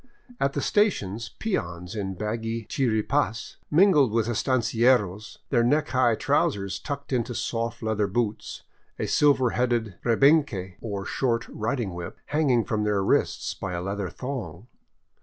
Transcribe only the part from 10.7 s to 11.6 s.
or short